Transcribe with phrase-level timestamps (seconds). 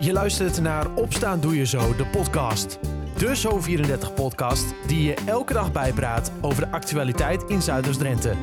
[0.00, 2.78] Je luistert naar Opstaan Doe Je Zo, de podcast.
[3.16, 8.34] De Zo34-podcast die je elke dag bijpraat over de actualiteit in Zuiders-Drenthe.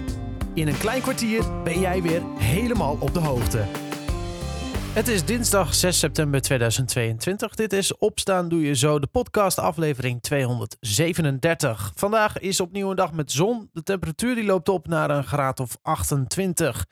[0.54, 3.63] In een klein kwartier ben jij weer helemaal op de hoogte.
[4.94, 7.56] Het is dinsdag 6 september 2022.
[7.56, 11.92] Dit is Opstaan Doe Je Zo, de podcast aflevering 237.
[11.96, 13.70] Vandaag is opnieuw een dag met zon.
[13.74, 16.86] De temperatuur die loopt op naar een graad of 28.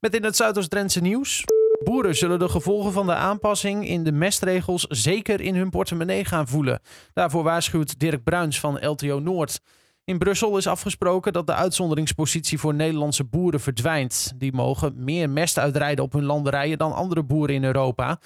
[0.00, 1.44] Met in het Zuidoost-Drentse nieuws...
[1.84, 6.48] Boeren zullen de gevolgen van de aanpassing in de mestregels zeker in hun portemonnee gaan
[6.48, 6.80] voelen.
[7.12, 9.60] Daarvoor waarschuwt Dirk Bruins van LTO Noord.
[10.04, 14.32] In Brussel is afgesproken dat de uitzonderingspositie voor Nederlandse boeren verdwijnt.
[14.36, 18.18] Die mogen meer mest uitrijden op hun landerijen dan andere boeren in Europa.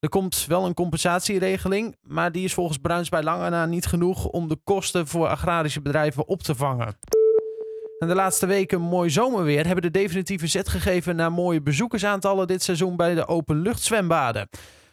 [0.00, 4.26] Er komt wel een compensatieregeling, maar die is volgens Bruins bij lange na niet genoeg
[4.26, 7.19] om de kosten voor agrarische bedrijven op te vangen.
[8.06, 12.96] De laatste weken mooi zomerweer hebben de definitieve zet gegeven naar mooie bezoekersaantallen dit seizoen
[12.96, 14.48] bij de openluchtzwembaden.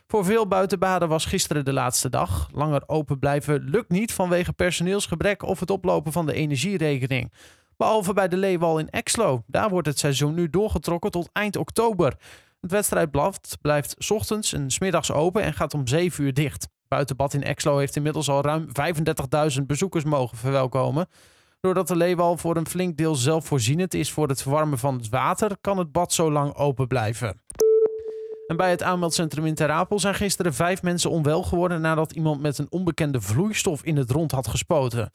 [0.08, 2.50] Voor veel buitenbaden was gisteren de laatste dag.
[2.54, 7.34] Langer open blijven lukt niet vanwege personeelsgebrek of het oplopen van de energierekening.
[7.78, 9.44] Behalve bij de Leewal in Exlo.
[9.46, 12.16] Daar wordt het seizoen nu doorgetrokken tot eind oktober.
[12.62, 16.68] Het wedstrijdblad blijft ochtends en s middags open en gaat om 7 uur dicht.
[16.88, 18.68] Buitenbad in Exlo heeft inmiddels al ruim
[19.60, 21.08] 35.000 bezoekers mogen verwelkomen.
[21.60, 25.58] Doordat de leeuwal voor een flink deel zelfvoorzienend is voor het verwarmen van het water,
[25.62, 27.42] kan het bad zo lang open blijven.
[28.48, 32.42] En bij het aanmeldcentrum in Ter Apel zijn gisteren vijf mensen onwel geworden nadat iemand
[32.42, 35.12] met een onbekende vloeistof in het rond had gespoten.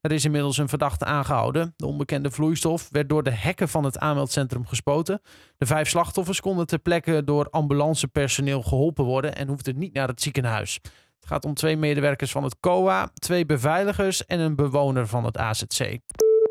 [0.00, 1.74] Er is inmiddels een verdachte aangehouden.
[1.76, 5.20] De onbekende vloeistof werd door de hekken van het aanmeldcentrum gespoten.
[5.56, 10.22] De vijf slachtoffers konden ter plekke door ambulancepersoneel geholpen worden en hoefden niet naar het
[10.22, 10.80] ziekenhuis.
[11.26, 15.38] Het gaat om twee medewerkers van het COA, twee beveiligers en een bewoner van het
[15.38, 15.98] AZC.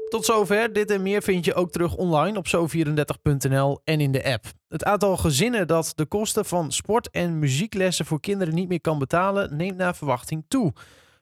[0.09, 0.73] Tot zover.
[0.73, 4.45] Dit en meer vind je ook terug online op zo34.nl en in de app.
[4.67, 8.99] Het aantal gezinnen dat de kosten van sport- en muzieklessen voor kinderen niet meer kan
[8.99, 10.73] betalen, neemt naar verwachting toe.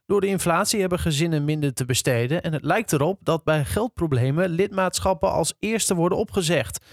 [0.06, 4.50] Door de inflatie hebben gezinnen minder te besteden en het lijkt erop dat bij geldproblemen
[4.50, 6.86] lidmaatschappen als eerste worden opgezegd.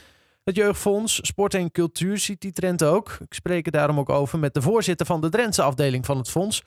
[0.50, 3.16] Het Jeugdfonds Sport en Cultuur ziet die trend ook.
[3.20, 6.30] Ik spreek er daarom ook over met de voorzitter van de Drentse afdeling van het
[6.30, 6.62] fonds,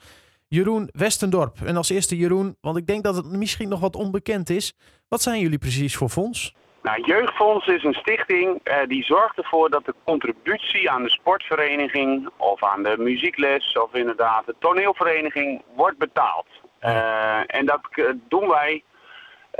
[0.48, 1.56] Jeroen Westendorp.
[1.64, 4.74] En als eerste Jeroen, want ik denk dat het misschien nog wat onbekend is.
[5.08, 6.54] Wat zijn jullie precies voor fonds?
[6.82, 12.28] Nou, Jeugdfonds is een stichting uh, die zorgt ervoor dat de contributie aan de sportvereniging
[12.36, 16.46] of aan de muziekles of inderdaad de toneelvereniging wordt betaald.
[16.80, 17.80] Uh, en dat
[18.28, 18.82] doen wij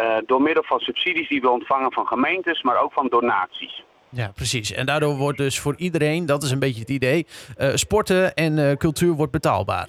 [0.00, 3.82] uh, door middel van subsidies die we ontvangen van gemeentes, maar ook van donaties.
[4.14, 4.72] Ja, precies.
[4.72, 7.26] En daardoor wordt dus voor iedereen, dat is een beetje het idee,
[7.74, 9.88] sporten en cultuur wordt betaalbaar.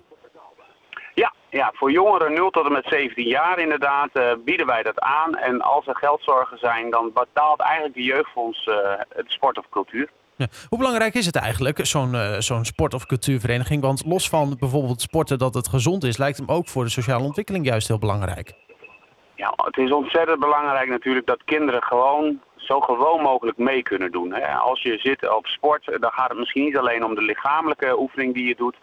[1.56, 5.36] Ja, voor jongeren 0 tot en met 17 jaar inderdaad uh, bieden wij dat aan.
[5.36, 8.70] En als er geldzorgen zijn, dan betaalt eigenlijk de jeugdfonds
[9.10, 10.10] het sport of cultuur.
[10.36, 10.48] Ja.
[10.70, 13.82] Hoe belangrijk is het eigenlijk, zo'n uh, zo'n sport- of cultuurvereniging?
[13.82, 17.24] Want los van bijvoorbeeld sporten dat het gezond is, lijkt hem ook voor de sociale
[17.24, 18.54] ontwikkeling juist heel belangrijk.
[19.36, 24.34] Ja, het is ontzettend belangrijk natuurlijk dat kinderen gewoon zo gewoon mogelijk mee kunnen doen.
[24.34, 24.48] Hè.
[24.48, 28.34] Als je zit op sport, dan gaat het misschien niet alleen om de lichamelijke oefening
[28.34, 28.76] die je doet,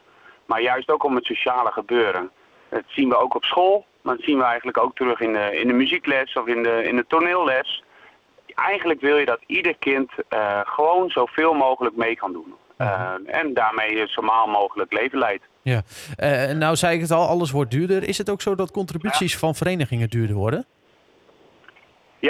[0.47, 2.31] maar juist ook om het sociale gebeuren.
[2.69, 5.61] Dat zien we ook op school, maar dat zien we eigenlijk ook terug in de,
[5.61, 7.83] in de muziekles of in de, in de toneelles.
[8.55, 12.55] Eigenlijk wil je dat ieder kind uh, gewoon zoveel mogelijk mee kan doen.
[12.79, 15.45] Uh, en daarmee zo maal mogelijk leven leidt.
[15.63, 15.83] Ja,
[16.17, 18.09] uh, nou zei ik het al, alles wordt duurder.
[18.09, 19.39] Is het ook zo dat contributies ja.
[19.39, 20.67] van verenigingen duurder worden?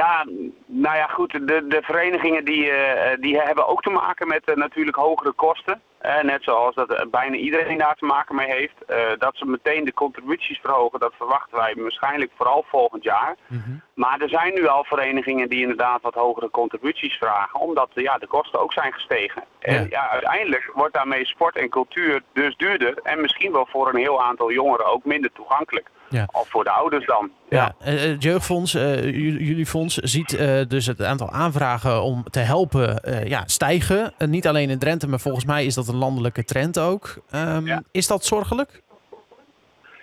[0.01, 0.27] Ja,
[0.67, 1.33] nou ja, goed.
[1.33, 2.77] De, de verenigingen die, uh,
[3.21, 5.81] die hebben ook te maken met uh, natuurlijk hogere kosten.
[6.03, 8.75] Uh, net zoals dat bijna iedereen daar te maken mee heeft.
[9.19, 13.37] dat ze meteen de contributies verhogen, dat verwachten wij waarschijnlijk vooral volgend jaar.
[13.47, 13.83] Mm -hmm.
[13.95, 18.27] Maar er zijn nu al verenigingen die inderdaad wat hogere contributies vragen, omdat ja, de
[18.27, 19.45] kosten ook zijn gestegen.
[19.61, 19.69] Ja.
[19.69, 24.01] En ja, uiteindelijk wordt daarmee sport en cultuur dus duurder en misschien wel voor een
[24.01, 25.89] heel aantal jongeren ook minder toegankelijk.
[26.13, 26.29] Ja.
[26.33, 27.31] Of voor de ouders dan.
[27.49, 27.91] Ja, ja.
[27.91, 33.27] het jeugdfonds, uh, jullie fonds, ziet uh, dus het aantal aanvragen om te helpen uh,
[33.27, 34.13] ja, stijgen.
[34.19, 37.15] niet alleen in Drenthe, maar volgens mij is dat een landelijke trend ook.
[37.35, 37.83] Um, ja.
[37.91, 38.83] Is dat zorgelijk?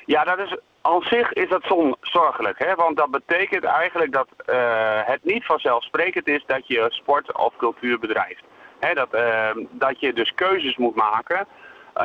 [0.05, 2.59] Ja, dat is, aan zich is dat zorgelijk.
[2.59, 2.75] Hè?
[2.75, 4.27] Want dat betekent eigenlijk dat
[5.05, 8.43] het niet vanzelfsprekend is dat je sport of cultuur bedrijft.
[8.79, 9.09] Hè, dat,
[9.71, 11.47] dat je dus keuzes moet maken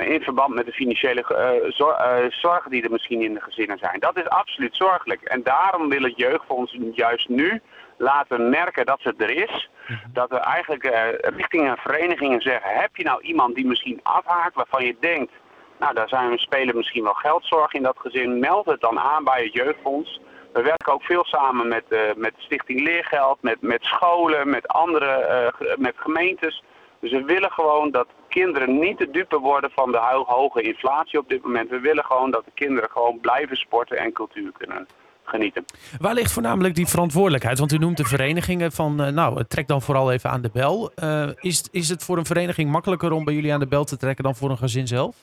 [0.00, 3.78] in verband met de financiële uh, zor uh, zorgen die er misschien in de gezinnen
[3.78, 4.00] zijn.
[4.00, 5.22] Dat is absoluut zorgelijk.
[5.22, 7.60] En daarom wil het jeugdfonds juist nu
[7.96, 9.70] laten merken dat het er is.
[10.12, 10.92] Dat we eigenlijk uh,
[11.36, 15.32] richting verenigingen zeggen, heb je nou iemand die misschien afhaakt waarvan je denkt,
[15.78, 19.24] nou daar zijn we spelen misschien wel geldzorg in dat gezin, meld het dan aan
[19.24, 20.20] bij het jeugdfonds.
[20.52, 21.84] We werken ook veel samen met,
[22.16, 26.62] met Stichting Leergeld, met, met scholen, met andere, met gemeentes.
[27.00, 28.06] Dus we willen gewoon dat
[28.40, 31.70] kinderen niet te dupe worden van de hoge inflatie op dit moment.
[31.70, 34.86] We willen gewoon dat de kinderen gewoon blijven sporten en cultuur kunnen
[35.24, 35.64] genieten.
[35.98, 37.58] Waar ligt voornamelijk die verantwoordelijkheid?
[37.58, 40.90] Want u noemt de verenigingen van, uh, nou, trek dan vooral even aan de bel.
[41.02, 43.96] Uh, is, is het voor een vereniging makkelijker om bij jullie aan de bel te
[43.96, 45.16] trekken dan voor een gezin zelf?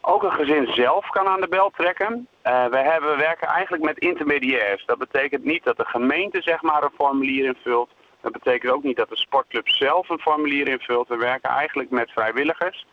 [0.00, 2.12] Ook een gezin zelf kan aan de bel trekken.
[2.12, 4.84] Uh, we, hebben, we werken eigenlijk met intermediairs.
[4.86, 7.90] Dat betekent niet dat de gemeente zeg maar een formulier invult.
[8.24, 11.08] Dat betekent ook niet dat de sportclub zelf een formulier invult.
[11.08, 12.86] We werken eigenlijk met vrijwilligers,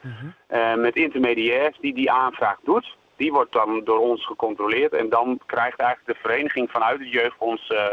[0.51, 2.97] uh, met intermediairs die die aanvraag doet.
[3.15, 7.69] Die wordt dan door ons gecontroleerd en dan krijgt eigenlijk de vereniging vanuit het jeugdfonds
[7.69, 7.85] uh,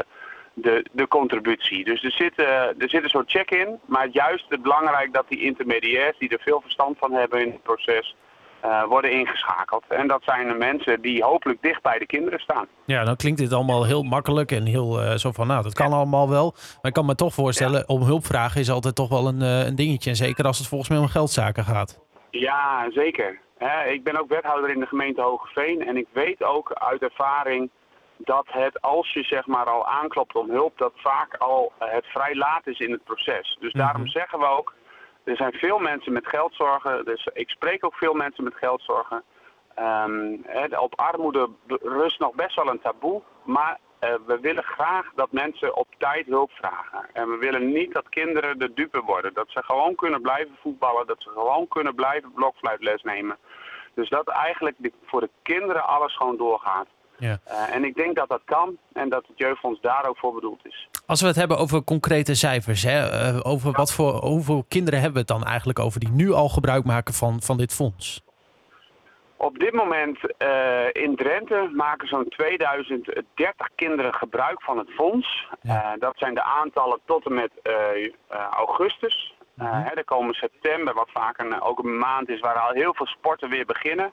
[0.55, 1.85] de, de contributie.
[1.85, 5.43] Dus er zit, er zit een soort check in, maar juist het belangrijk dat die
[5.43, 8.17] intermediairs die er veel verstand van hebben in het proces
[8.65, 9.85] uh, worden ingeschakeld.
[9.89, 12.67] En dat zijn de mensen die hopelijk dicht bij de kinderen staan.
[12.85, 15.93] Ja, dan klinkt dit allemaal heel makkelijk en heel uh, zo van, nou, dat kan
[15.93, 16.53] allemaal wel.
[16.55, 17.85] Maar ik kan me toch voorstellen, ja.
[17.87, 20.11] om hulp vragen is altijd toch wel een, uh, een dingetje.
[20.11, 22.01] En zeker als het volgens mij om geldzaken gaat.
[22.31, 23.41] Ja, zeker.
[23.89, 25.87] ik ben ook wethouder in de gemeente Hogeveen.
[25.87, 27.71] En ik weet ook uit ervaring
[28.17, 32.35] dat het, als je zeg maar al aanklopt om hulp, dat vaak al het vrij
[32.35, 33.57] laat is in het proces.
[33.61, 34.13] Dus daarom mm -hmm.
[34.13, 34.75] zeggen we ook,
[35.29, 39.23] er zijn veel mensen met geldzorgen, dus ik spreek ook veel mensen met geldzorgen.
[39.79, 40.45] Um,
[40.79, 41.49] op armoede
[41.83, 46.27] rust nog best wel een taboe, maar uh, we willen graag dat mensen op tijd
[46.27, 47.07] hulp vragen.
[47.13, 49.35] En we willen niet dat kinderen de dupe worden.
[49.35, 53.37] Dat ze gewoon kunnen blijven voetballen, dat ze gewoon kunnen blijven blokfluitles nemen.
[53.95, 56.87] Dus dat eigenlijk voor de kinderen alles gewoon doorgaat.
[57.19, 57.39] Ja.
[57.49, 60.67] Uh, en ik denk dat dat kan en dat het jeugdfonds daar ook voor bedoeld
[60.67, 60.89] is.
[61.07, 65.25] Als we het hebben over concrete cijfers, hè, uh, over wat voor, hoeveel kinderen hebben
[65.25, 68.23] we het dan eigenlijk over die nu al gebruik maken van, van dit fonds?
[69.37, 75.47] Op dit moment uh, in Drenthe maken zo'n 2030 kinderen gebruik van het fonds.
[75.61, 75.97] Ja.
[75.99, 77.51] dat zijn de aantallen tot en met
[78.51, 79.35] augustus.
[79.57, 83.07] Hè, er komen september, wat vaak een, ook een maand is waar al heel veel
[83.07, 84.13] sporten weer beginnen.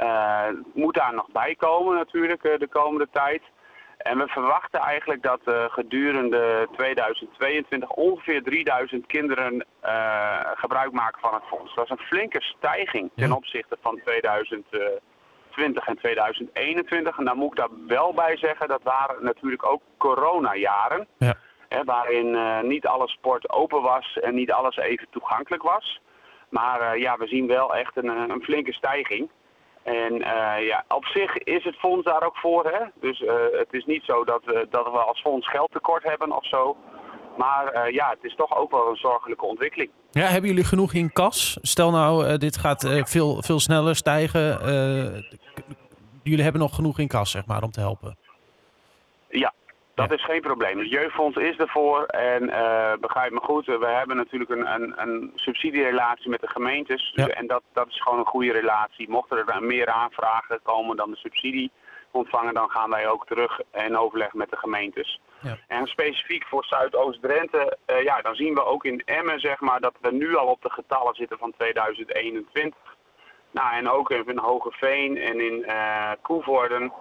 [0.00, 3.42] Uh, moet daar nog bij komen natuurlijk uh, de komende tijd.
[3.96, 9.66] En we verwachten eigenlijk dat uh, gedurende 2022 ongeveer 3000 kinderen
[10.54, 11.74] gebruik maken van het fonds.
[11.74, 17.18] Dat is een flinke stijging ten opzichte van 2020 en 2021.
[17.18, 21.06] En daar moet ik daar wel bij zeggen, dat waren natuurlijk ook coronajaren.
[21.18, 21.34] Ja.
[21.68, 22.36] Hè, waarin
[22.68, 26.00] niet alle sport open was en niet alles even toegankelijk was.
[26.48, 29.30] Maar ja, we zien wel echt een, een flinke stijging.
[29.84, 32.64] En uh, ja, op zich is het fonds daar ook voor.
[32.66, 32.84] Hè?
[33.00, 36.46] Dus uh, het is niet zo dat, uh, dat we als fonds geldtekort hebben of
[36.46, 36.76] zo.
[37.36, 39.90] Maar ja, het is toch ook wel een zorgelijke ontwikkeling.
[40.10, 41.58] Ja, hebben jullie genoeg in kas?
[41.62, 44.58] Stel nou, dit gaat veel, veel sneller stijgen.
[46.22, 48.16] jullie hebben nog genoeg in kas, zeg maar, om te helpen.
[49.28, 49.52] Ja,
[49.94, 50.14] dat ja.
[50.14, 50.78] is geen probleem.
[50.78, 55.32] Het jeugdfonds is ervoor en uh, begrijp me goed, we hebben natuurlijk een, een, een
[55.34, 57.12] subsidierelatie met de gemeentes.
[57.14, 57.26] Ja.
[57.28, 59.08] En dat, dat is gewoon een goede relatie.
[59.08, 61.70] Mochten er meer aanvragen komen dan de subsidie
[62.10, 65.20] ontvangen, dan gaan wij ook terug in overleg met de gemeentes.
[65.40, 65.56] Ja.
[65.68, 69.94] En specifiek voor Zuidoost-Drenthe, uh, ja, dan zien we ook in Emmen zeg maar, dat
[70.00, 72.78] we nu al op de getallen zitten van 2021.
[73.50, 76.92] Nou, en ook in Hogeveen en in uh, Koevoorden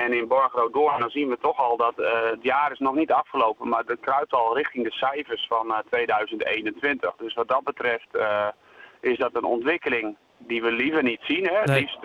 [0.00, 3.12] en in Borgro dan zien we toch al dat uh, het jaar is nog niet
[3.12, 7.14] afgelopen, maar het kruipt al richting de cijfers van uh, 2021.
[7.16, 8.48] Dus wat dat betreft uh,
[9.00, 11.46] is dat een ontwikkeling die we liever niet zien.
[11.46, 11.64] Hè?
[11.64, 11.80] Nee.
[11.80, 12.00] Liefst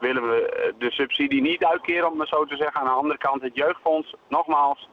[0.00, 2.80] willen we de subsidie niet uitkeren, om het zo te zeggen.
[2.80, 4.88] Aan de andere kant, het jeugdfonds, nogmaals,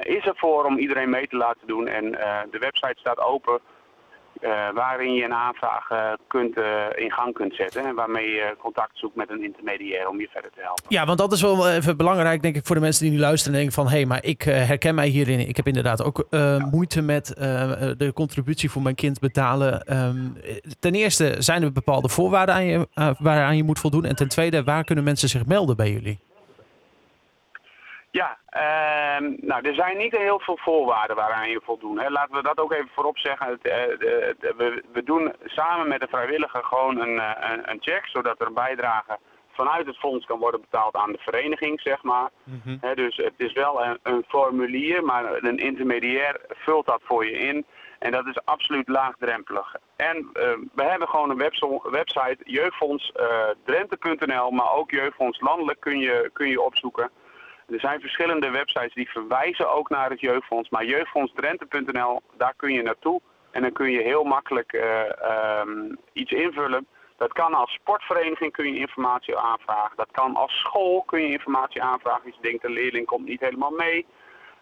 [0.00, 1.86] is ervoor om iedereen mee te laten doen.
[1.86, 2.10] En
[2.50, 3.60] de website staat open
[4.42, 6.64] uh, waarin je een aanvraag uh, kunt, uh,
[6.94, 7.84] in gang kunt zetten.
[7.84, 10.84] En waarmee je contact zoekt met een intermediair om je verder te helpen.
[10.88, 13.52] Ja, want dat is wel even belangrijk, denk ik, voor de mensen die nu luisteren
[13.52, 13.92] en denken van...
[13.92, 15.48] hé, hey, maar ik herken mij hierin.
[15.48, 16.68] Ik heb inderdaad ook ja.
[16.70, 17.26] moeite met
[17.98, 19.96] de contributie voor mijn kind betalen.
[19.96, 20.36] Um,
[20.80, 22.88] ten eerste, zijn er bepaalde voorwaarden aan je,
[23.18, 24.04] waaraan je moet voldoen?
[24.04, 26.18] En ten tweede, waar kunnen mensen zich melden bij jullie?
[28.20, 31.98] Ja, uh, nou, er zijn niet heel veel voorwaarden waaraan je voldoen.
[31.98, 32.10] Hè.
[32.10, 33.46] Laten we dat ook even voorop zeggen.
[33.46, 37.78] Het, uh, de, we, we, doen samen met de vrijwilliger gewoon een, uh, een, een,
[37.80, 39.18] check, zodat er een bijdrage
[39.50, 42.30] vanuit het fonds kan worden betaald aan de vereniging, zeg maar.
[42.44, 42.78] Mm -hmm.
[42.80, 47.38] He, dus het is wel een, een, formulier, maar een intermediair vult dat voor je
[47.38, 47.66] in.
[47.98, 49.74] En dat is absoluut laagdrempelig.
[49.96, 51.50] En ehm, we hebben gewoon een
[51.90, 57.10] website, jeugdfonds.drenthe.nl, maar ook jeugdfonds landelijk kun je, kun je opzoeken.
[57.68, 60.70] Er zijn verschillende websites die verwijzen ook naar het jeugdfonds.
[60.70, 63.20] Maar jeugdfondsdrenthe.nl, daar kun je naartoe.
[63.50, 66.86] En dan kun je heel makkelijk uh, um, iets invullen.
[67.16, 69.96] Dat kan als sportvereniging kun je informatie aanvragen.
[69.96, 72.24] Dat kan als school kun je informatie aanvragen.
[72.24, 74.06] Als je denkt een leerling komt niet helemaal mee.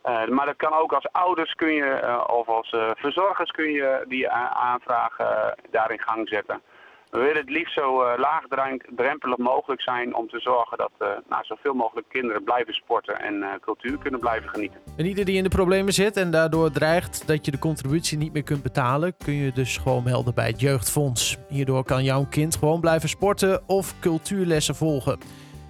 [0.02, 5.54] maar dat kan ook als ouders kun je, of als verzorgers kun je die aanvragen
[5.70, 6.62] daar in gang zetten.
[7.12, 11.44] We willen het liefst zo uh, laagdrempelig mogelijk zijn om te zorgen dat uh, nou,
[11.44, 14.80] zoveel mogelijk kinderen blijven sporten en uh, cultuur kunnen blijven genieten.
[14.96, 18.32] En ieder die in de problemen zit en daardoor dreigt dat je de contributie niet
[18.32, 21.38] meer kunt betalen, kun je dus gewoon melden bij het Jeugdfonds.
[21.48, 25.18] Hierdoor kan jouw kind gewoon blijven sporten of cultuurlessen volgen.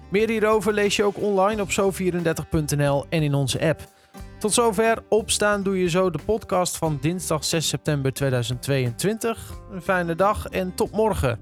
[0.09, 3.92] Meer hierover lees je ook online op zo34.nl en in onze app.
[4.43, 9.51] Tot zover Opstaan Doe Je Zo, de podcast van dinsdag 6 september 2022.
[9.71, 11.39] Een fijne dag en tot morgen.